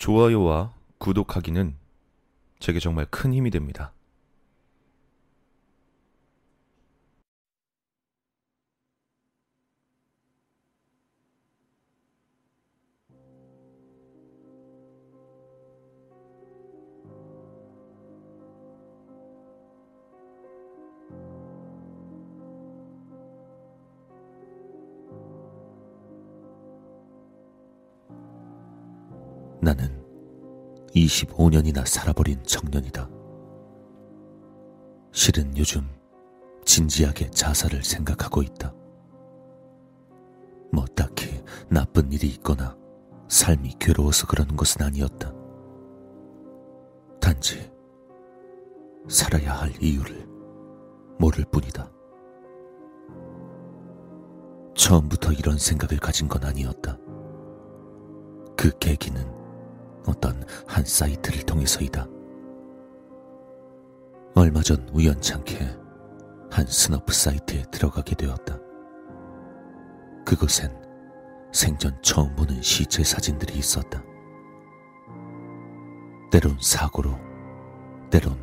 좋아요와 0.00 0.72
구독하기는 0.96 1.76
제게 2.58 2.80
정말 2.80 3.04
큰 3.10 3.34
힘이 3.34 3.50
됩니다. 3.50 3.92
나는 29.62 30.02
25년이나 30.94 31.86
살아버린 31.86 32.42
청년이다. 32.44 33.08
실은 35.12 35.56
요즘 35.56 35.86
진지하게 36.64 37.30
자살을 37.30 37.82
생각하고 37.82 38.42
있다. 38.42 38.72
뭐 40.72 40.84
딱히 40.96 41.42
나쁜 41.68 42.12
일이 42.12 42.28
있거나 42.28 42.76
삶이 43.28 43.74
괴로워서 43.78 44.26
그러는 44.26 44.56
것은 44.56 44.82
아니었다. 44.82 45.32
단지 47.20 47.70
살아야 49.08 49.54
할 49.54 49.72
이유를 49.82 50.26
모를 51.18 51.44
뿐이다. 51.50 51.90
처음부터 54.74 55.32
이런 55.32 55.58
생각을 55.58 55.98
가진 55.98 56.28
건 56.28 56.44
아니었다. 56.44 56.96
그 58.56 58.70
계기는 58.78 59.39
어떤 60.06 60.44
한 60.66 60.84
사이트를 60.84 61.42
통해서이다. 61.42 62.06
얼마 64.34 64.62
전 64.62 64.88
우연찮게 64.92 65.58
한 66.50 66.66
snuff 66.66 67.12
사이트에 67.12 67.62
들어가게 67.70 68.14
되었다. 68.14 68.58
그곳엔 70.24 70.80
생전 71.52 72.00
처음 72.02 72.34
보는 72.36 72.62
시체 72.62 73.02
사진들이 73.02 73.58
있었다. 73.58 74.02
때론 76.30 76.56
사고로, 76.60 77.10
때론 78.10 78.38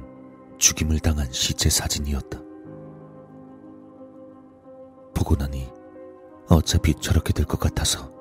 죽임을 0.57 0.99
당한 0.99 1.31
시체 1.31 1.69
사진이었다. 1.69 2.39
보고 5.13 5.35
나니 5.35 5.71
어차피 6.49 6.93
저렇게 6.95 7.33
될 7.33 7.45
것 7.45 7.59
같아서 7.59 8.11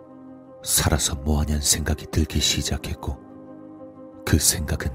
살아서 0.62 1.16
뭐하냐는 1.16 1.60
생각이 1.60 2.06
들기 2.06 2.40
시작했고, 2.40 3.25
그 4.26 4.40
생각은 4.40 4.90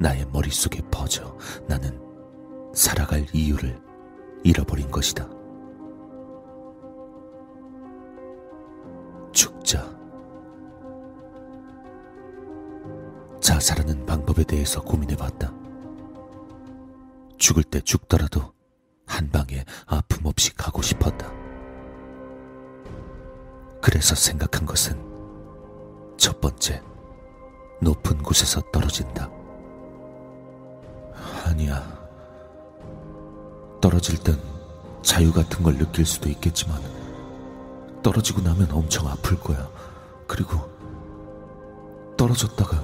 나의 0.00 0.24
머릿속에 0.32 0.80
퍼져 0.90 1.36
나는 1.68 2.00
살아갈 2.74 3.26
이유를 3.34 3.78
잃어버린 4.42 4.90
것이다. 4.90 5.28
죽자. 9.32 9.94
자살하는 13.38 14.06
방법에 14.06 14.42
대해서 14.44 14.80
고민해봤다. 14.80 15.52
죽을 17.36 17.62
때 17.64 17.82
죽더라도 17.82 18.54
한 19.06 19.28
방에 19.28 19.62
아픔 19.84 20.24
없이 20.24 20.54
가고 20.54 20.80
싶었다. 20.80 21.30
그래서 23.82 24.14
생각한 24.14 24.64
것은 24.64 24.98
첫 26.16 26.40
번째, 26.40 26.82
높은 27.80 28.18
곳에서 28.22 28.60
떨어진다. 28.72 29.30
아니야. 31.44 31.82
떨어질 33.80 34.18
땐 34.22 34.38
자유 35.02 35.32
같은 35.32 35.62
걸 35.62 35.76
느낄 35.76 36.06
수도 36.06 36.28
있겠지만, 36.30 36.80
떨어지고 38.02 38.40
나면 38.40 38.70
엄청 38.72 39.06
아플 39.08 39.38
거야. 39.38 39.68
그리고 40.26 40.58
떨어졌다가 42.16 42.82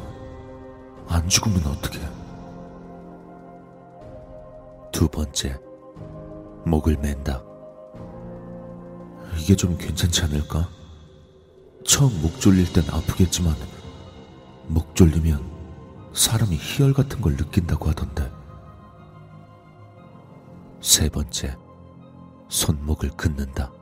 안 1.09 1.29
죽으면 1.29 1.67
어떡해. 1.67 2.09
두 4.93 5.09
번째, 5.09 5.59
목을 6.67 6.99
맨다. 6.99 7.43
이게 9.39 9.57
좀 9.57 9.79
괜찮지 9.79 10.25
않을까? 10.25 10.69
처음 11.87 12.21
목 12.21 12.39
졸릴 12.41 12.71
땐 12.73 12.85
아프겠지만, 12.91 13.55
목 14.71 14.95
졸리면 14.95 15.43
사람이 16.13 16.57
희열 16.57 16.93
같은 16.93 17.21
걸 17.21 17.37
느낀다고 17.37 17.89
하던데. 17.89 18.31
세 20.81 21.09
번째, 21.09 21.57
손목을 22.49 23.11
긋는다. 23.11 23.73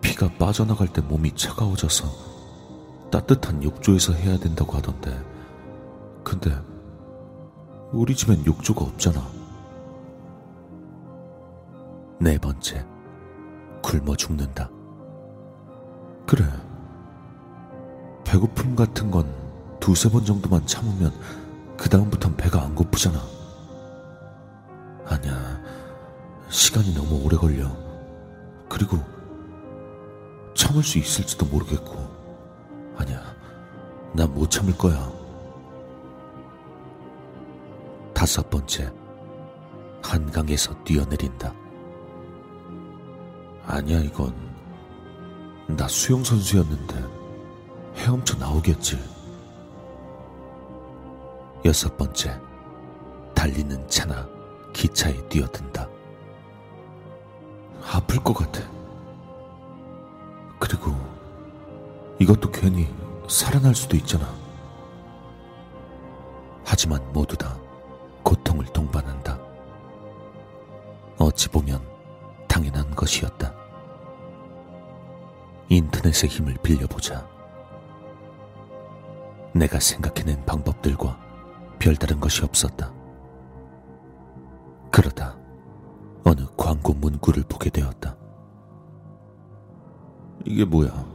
피가 0.00 0.28
빠져나갈 0.38 0.88
때 0.88 1.00
몸이 1.00 1.36
차가워져서 1.36 3.10
따뜻한 3.12 3.62
욕조에서 3.62 4.12
해야 4.12 4.36
된다고 4.36 4.72
하던데. 4.72 5.24
근데 6.24 6.50
우리 7.92 8.16
집엔 8.16 8.44
욕조가 8.44 8.84
없잖아. 8.84 9.24
네 12.18 12.38
번째, 12.38 12.84
굶어 13.82 14.16
죽는다. 14.16 14.68
그래. 16.26 16.44
배고픔 18.24 18.76
같은 18.76 19.10
건 19.10 19.32
두세 19.80 20.08
번 20.10 20.24
정도만 20.24 20.66
참으면 20.66 21.12
그다음부턴 21.76 22.36
배가 22.36 22.62
안 22.62 22.74
고프잖아. 22.74 23.20
아니야. 25.06 25.60
시간이 26.48 26.94
너무 26.94 27.24
오래 27.24 27.36
걸려. 27.36 27.70
그리고 28.68 28.98
참을 30.54 30.82
수 30.82 30.98
있을지도 30.98 31.46
모르겠고. 31.46 31.96
아니야. 32.96 33.22
난못 34.14 34.50
참을 34.50 34.76
거야. 34.76 35.10
다섯 38.14 38.48
번째. 38.48 38.92
한강에서 40.02 40.74
뛰어내린다. 40.84 41.52
아니야, 43.66 44.00
이건. 44.00 44.34
나 45.68 45.88
수영선수였는데. 45.88 47.21
헤엄쳐 48.02 48.36
나오겠지. 48.36 48.98
여섯 51.64 51.96
번째, 51.96 52.36
달리는 53.32 53.88
차나 53.88 54.28
기차에 54.72 55.14
뛰어든다. 55.28 55.88
아플 57.80 58.18
것 58.18 58.34
같아. 58.34 58.60
그리고 60.58 60.96
이것도 62.18 62.50
괜히 62.50 62.92
살아날 63.28 63.72
수도 63.72 63.96
있잖아. 63.96 64.34
하지만 66.64 67.00
모두 67.12 67.36
다 67.36 67.56
고통을 68.24 68.64
동반한다. 68.66 69.38
어찌 71.18 71.48
보면 71.48 71.80
당연한 72.48 72.90
것이었다. 72.96 73.54
인터넷의 75.68 76.28
힘을 76.28 76.54
빌려보자. 76.64 77.41
내가 79.54 79.78
생각해낸 79.80 80.44
방법들과 80.44 81.18
별다른 81.78 82.20
것이 82.20 82.42
없었다. 82.44 82.92
그러다 84.90 85.36
어느 86.24 86.46
광고 86.56 86.92
문구를 86.94 87.44
보게 87.48 87.70
되었다. 87.70 88.16
이게 90.44 90.64
뭐야? 90.64 91.06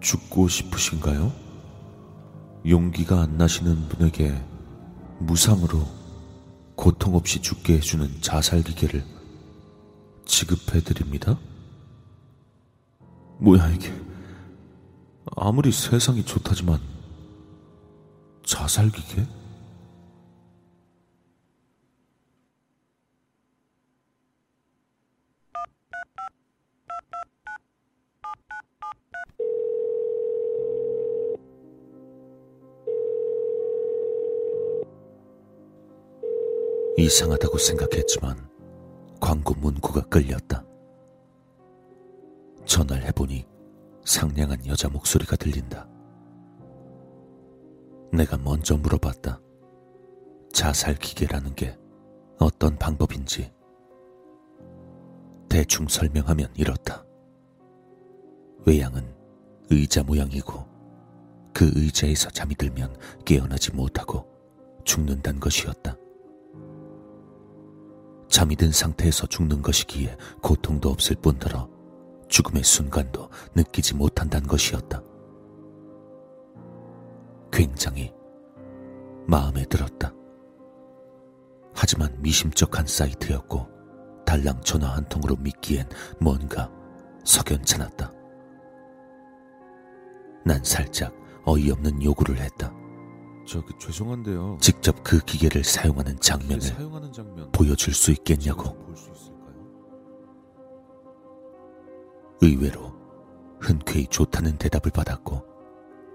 죽고 0.00 0.48
싶으신가요? 0.48 1.32
용기가 2.66 3.22
안 3.22 3.36
나시는 3.36 3.88
분에게 3.88 4.40
무상으로 5.18 5.86
고통 6.76 7.14
없이 7.14 7.40
죽게 7.40 7.74
해주는 7.74 8.20
자살 8.20 8.62
기계를 8.62 9.04
지급해드립니다? 10.24 11.38
뭐야, 13.38 13.68
이게. 13.70 13.92
아무리 15.36 15.72
세상이 15.72 16.24
좋다지만 16.24 16.80
자살기계? 18.44 19.26
이상하다고 36.96 37.58
생각했지만 37.58 38.48
광고 39.20 39.54
문구가 39.54 40.02
끌렸다. 40.08 40.64
전화를 42.64 43.04
해보니 43.06 43.46
상냥한 44.08 44.64
여자 44.66 44.88
목소리가 44.88 45.36
들린다. 45.36 45.86
내가 48.10 48.38
먼저 48.38 48.74
물어봤다. 48.74 49.38
자살 50.50 50.94
기계라는 50.94 51.54
게 51.54 51.78
어떤 52.38 52.78
방법인지. 52.78 53.52
대충 55.50 55.86
설명하면 55.88 56.48
이렇다. 56.54 57.04
외양은 58.64 59.14
의자 59.68 60.02
모양이고 60.02 60.66
그 61.52 61.70
의자에서 61.74 62.30
잠이 62.30 62.54
들면 62.54 62.96
깨어나지 63.26 63.72
못하고 63.72 64.26
죽는단 64.84 65.38
것이었다. 65.38 65.94
잠이 68.30 68.56
든 68.56 68.72
상태에서 68.72 69.26
죽는 69.26 69.60
것이기에 69.60 70.16
고통도 70.42 70.88
없을 70.88 71.14
뿐더러 71.16 71.77
죽음의 72.28 72.62
순간도 72.62 73.28
느끼지 73.54 73.94
못한다는 73.94 74.46
것이었다. 74.46 75.02
굉장히 77.50 78.12
마음에 79.26 79.64
들었다. 79.64 80.12
하지만 81.74 82.20
미심쩍한 82.20 82.86
사이트였고 82.86 83.66
달랑 84.24 84.60
전화 84.62 84.94
한 84.94 85.08
통으로 85.08 85.36
믿기엔 85.36 85.88
뭔가 86.20 86.70
석연찮았다. 87.24 88.12
난 90.44 90.64
살짝 90.64 91.14
어이없는 91.44 92.02
요구를 92.02 92.38
했다. 92.38 92.72
저기 93.46 93.72
죄송한데요. 93.80 94.58
직접 94.60 95.02
그 95.02 95.18
기계를 95.20 95.64
사용하는 95.64 96.18
장면을 96.20 96.60
사용하는 96.60 97.12
장면 97.12 97.50
보여줄 97.52 97.94
수 97.94 98.10
있겠냐고. 98.10 98.74
볼수 98.84 99.10
의외로 102.40 102.92
흔쾌히 103.60 104.06
좋다는 104.06 104.58
대답을 104.58 104.90
받았고 104.92 105.44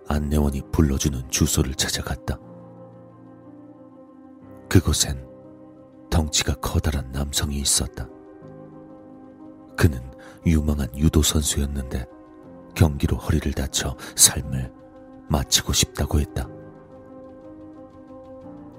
안내원이 0.08 0.62
불러주는 0.72 1.30
주소를 1.30 1.76
찾아갔다. 1.76 2.38
그곳엔 4.70 5.28
덩치가 6.10 6.56
커다란 6.56 7.12
남성이 7.12 7.58
있었다. 7.58 8.08
그는 9.78 10.00
유망한 10.46 10.88
유도 10.98 11.22
선수였는데 11.22 12.06
경기로 12.76 13.18
허리를 13.18 13.52
다쳐 13.54 13.96
삶을 14.16 14.72
마치고 15.30 15.74
싶다고 15.74 16.20
했다. 16.20 16.48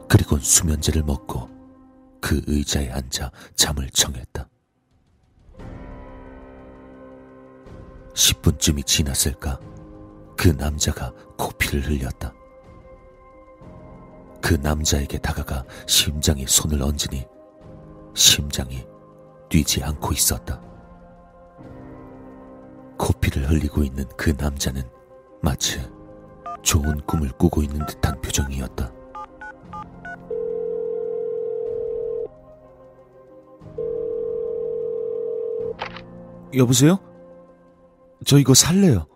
그리곤 0.08 0.40
수면제를 0.40 1.02
먹고 1.02 1.48
그 2.20 2.40
의자에 2.46 2.90
앉아 2.90 3.30
잠을 3.54 3.90
청했다. 3.90 4.48
10분쯤이 8.14 8.86
지났을까? 8.86 9.60
그 10.36 10.48
남자가 10.48 11.12
코피를 11.36 11.88
흘렸다. 11.88 12.32
그 14.40 14.54
남자에게 14.54 15.18
다가가 15.18 15.64
심장에 15.86 16.44
손을 16.46 16.82
얹으니 16.82 17.26
심장이 18.14 18.86
뛰지 19.48 19.82
않고 19.82 20.12
있었다. 20.12 20.60
코피를 22.98 23.50
흘리고 23.50 23.82
있는 23.82 24.04
그 24.16 24.34
남자는 24.38 24.82
마치 25.42 25.80
좋은 26.62 27.00
꿈을 27.06 27.30
꾸고 27.32 27.62
있는 27.62 27.84
듯한 27.86 28.20
표정이었다. 28.20 28.92
여보세요? 36.54 36.98
저 38.24 38.38
이거 38.38 38.54
살래요. 38.54 39.06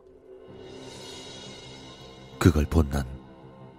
그걸 2.38 2.64
본 2.66 2.88
난 2.90 3.04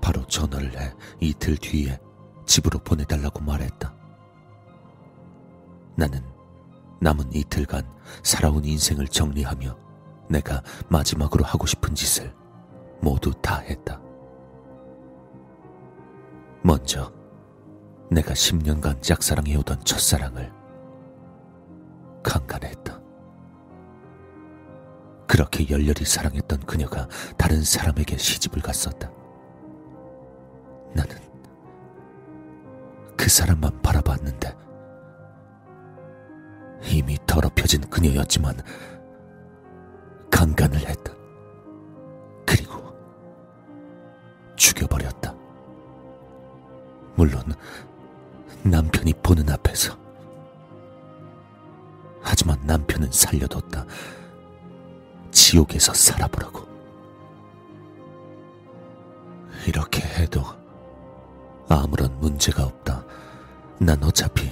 바로 0.02 0.26
전화를 0.28 0.80
해 0.80 0.94
이틀 1.20 1.58
뒤에 1.58 2.00
집으로 2.46 2.80
보내달라고 2.80 3.42
말했다. 3.42 3.94
나는 5.96 6.24
남은 7.02 7.34
이틀간 7.34 7.86
살아온 8.24 8.64
인생을 8.66 9.08
정리하며 9.08 9.78
내가 10.30 10.64
마지막으로 10.90 11.44
하고 11.44 11.66
싶은 11.66 11.94
짓을 11.96 12.34
모두 13.02 13.32
다 13.42 13.58
했다. 13.60 14.02
먼저 16.64 17.12
내가 18.12 18.34
10년간 18.34 19.02
짝사랑해오던 19.02 19.84
첫사랑을 19.84 20.52
강간했다. 22.24 22.79
그렇게 25.60 25.74
열렬히 25.74 26.06
사랑했던 26.06 26.62
그녀가 26.62 27.08
다른 27.38 27.62
사람에게 27.64 28.18
시집을 28.18 28.62
갔었다. 28.62 29.12
나는 30.94 31.18
그 33.18 33.30
사람만 33.30 33.82
바라봤는데 33.82 34.56
이미 36.86 37.18
더럽혀진 37.26 37.82
그녀였지만 37.90 38.56
강간을 40.32 40.78
했다. 40.80 41.14
그리고 42.46 42.82
죽여버렸다. 44.56 45.36
물론 47.16 47.44
남편이 48.64 49.14
보는 49.22 49.50
앞에서. 49.50 49.98
하지만 52.22 52.60
남편은 52.66 53.12
살려뒀다. 53.12 53.86
지옥에서 55.40 55.94
살아보라고. 55.94 56.68
이렇게 59.66 60.02
해도 60.02 60.44
아무런 61.70 62.20
문제가 62.20 62.66
없다. 62.66 63.06
난 63.80 64.04
어차피 64.04 64.52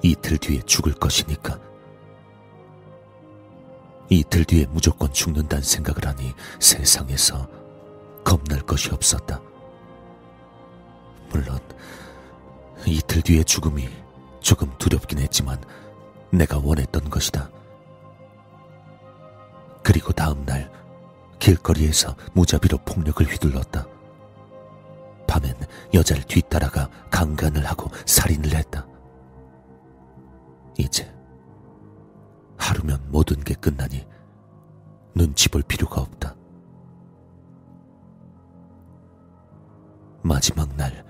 이틀 0.00 0.38
뒤에 0.38 0.62
죽을 0.62 0.94
것이니까. 0.94 1.58
이틀 4.08 4.44
뒤에 4.44 4.66
무조건 4.66 5.12
죽는다는 5.12 5.62
생각을 5.62 6.06
하니 6.06 6.32
세상에서 6.60 7.48
겁날 8.22 8.60
것이 8.60 8.90
없었다. 8.90 9.40
물론 11.30 11.58
이틀 12.86 13.22
뒤의 13.22 13.44
죽음이 13.44 13.88
조금 14.40 14.72
두렵긴 14.78 15.18
했지만 15.18 15.60
내가 16.30 16.58
원했던 16.58 17.10
것이다. 17.10 17.50
그리고 19.82 20.12
다음 20.12 20.44
날 20.44 20.70
길거리에서 21.38 22.16
무자비로 22.34 22.78
폭력을 22.78 23.26
휘둘렀다. 23.26 23.86
밤엔 25.26 25.54
여자를 25.92 26.22
뒤따라가 26.24 26.88
강간을 27.10 27.64
하고 27.66 27.90
살인을 28.06 28.54
했다. 28.54 28.86
이제 30.78 31.12
하루면 32.56 33.08
모든 33.10 33.42
게 33.42 33.54
끝나니 33.54 34.06
눈치 35.14 35.48
볼 35.48 35.62
필요가 35.62 36.00
없다. 36.00 36.36
마지막 40.22 40.74
날 40.76 41.04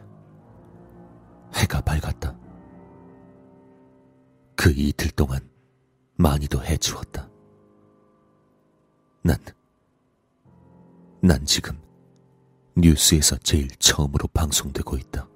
해가 1.55 1.81
밝았다. 1.83 2.35
그 4.57 4.73
이틀 4.75 5.11
동안 5.11 5.41
많이도 6.17 6.65
해치웠다. 6.65 7.32
난, 9.23 9.39
난 11.23 11.45
지금 11.47 11.81
뉴스에서 12.77 13.37
제일 13.39 13.69
처음으로 13.79 14.27
방송되고 14.29 14.97
있다. 14.97 15.29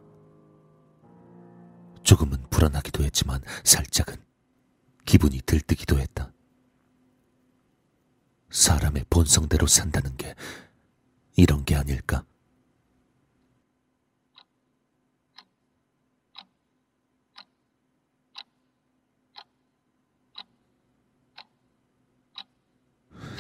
조금은 2.03 2.39
불안하기도 2.51 3.05
했지만 3.05 3.41
살짝은 3.63 4.17
기분이 5.05 5.41
들뜨기도 5.47 6.01
했다. 6.01 6.33
사람의 8.51 9.05
본성대로 9.09 9.69
산다는 9.69 10.17
게 10.17 10.35
이런 11.37 11.65
게 11.65 11.77
아닐까? 11.77 12.25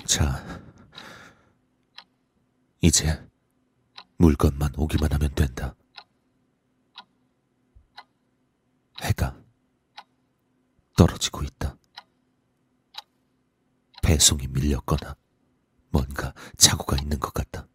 자, 0.06 0.42
이제 2.80 3.28
물건만 4.18 4.72
오기만 4.76 5.12
하면 5.12 5.34
된다. 5.34 5.74
해가 9.02 9.36
떨어지고 10.96 11.42
있다. 11.42 11.76
배송이 14.02 14.46
밀렸거나 14.48 15.16
뭔가 15.90 16.32
착오가 16.56 16.96
있는 16.98 17.18
것 17.18 17.34
같다. 17.34 17.66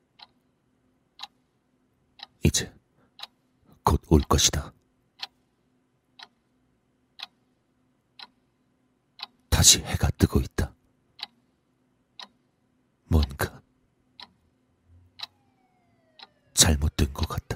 이제 2.43 2.73
곧 3.83 4.01
올 4.09 4.21
것이다. 4.21 4.73
다시 9.49 9.79
해가 9.81 10.09
뜨고 10.11 10.39
있다. 10.39 10.73
뭔가 13.11 13.61
잘못된 16.53 17.13
것 17.13 17.27
같아. 17.27 17.50